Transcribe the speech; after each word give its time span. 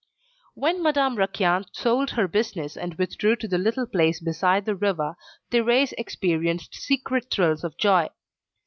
When 0.55 0.81
Madame 0.81 1.15
Raquin 1.15 1.63
sold 1.73 2.09
her 2.09 2.27
business, 2.27 2.75
and 2.75 2.95
withdrew 2.95 3.35
to 3.35 3.47
the 3.47 3.59
little 3.59 3.85
place 3.85 4.19
beside 4.19 4.65
the 4.65 4.73
river, 4.73 5.15
Thérèse 5.51 5.93
experienced 5.95 6.73
secret 6.73 7.29
thrills 7.29 7.63
of 7.63 7.77
joy. 7.77 8.09